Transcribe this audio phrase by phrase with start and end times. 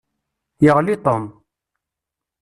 [0.63, 1.23] Yeɣli Tom.